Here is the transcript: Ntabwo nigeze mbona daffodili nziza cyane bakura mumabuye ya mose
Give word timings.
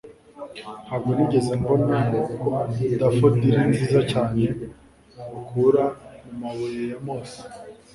Ntabwo 0.85 1.09
nigeze 1.15 1.51
mbona 1.61 1.95
daffodili 2.99 3.61
nziza 3.69 3.99
cyane 4.11 4.41
bakura 5.15 5.83
mumabuye 6.25 6.81
ya 6.91 6.97
mose 7.05 7.39